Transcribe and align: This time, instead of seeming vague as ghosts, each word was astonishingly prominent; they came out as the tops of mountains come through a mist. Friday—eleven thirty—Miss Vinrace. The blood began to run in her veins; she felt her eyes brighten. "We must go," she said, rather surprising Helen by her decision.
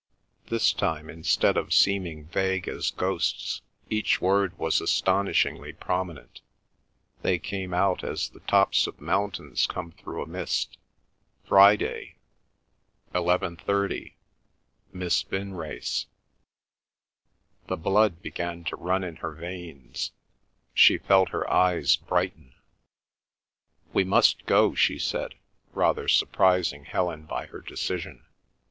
This 0.47 0.73
time, 0.73 1.11
instead 1.11 1.57
of 1.57 1.75
seeming 1.75 2.25
vague 2.25 2.67
as 2.67 2.89
ghosts, 2.89 3.61
each 3.87 4.19
word 4.19 4.57
was 4.57 4.81
astonishingly 4.81 5.73
prominent; 5.73 6.41
they 7.21 7.37
came 7.37 7.71
out 7.71 8.03
as 8.03 8.27
the 8.29 8.39
tops 8.39 8.87
of 8.87 8.99
mountains 8.99 9.67
come 9.67 9.91
through 9.91 10.23
a 10.23 10.25
mist. 10.25 10.79
Friday—eleven 11.45 13.57
thirty—Miss 13.57 15.21
Vinrace. 15.25 16.07
The 17.67 17.77
blood 17.77 18.23
began 18.23 18.63
to 18.63 18.75
run 18.77 19.03
in 19.03 19.17
her 19.17 19.33
veins; 19.35 20.13
she 20.73 20.97
felt 20.97 21.29
her 21.29 21.47
eyes 21.47 21.95
brighten. 21.95 22.55
"We 23.93 24.03
must 24.03 24.47
go," 24.47 24.73
she 24.73 24.97
said, 24.97 25.35
rather 25.73 26.07
surprising 26.07 26.85
Helen 26.85 27.27
by 27.27 27.45
her 27.45 27.61
decision. 27.61 28.25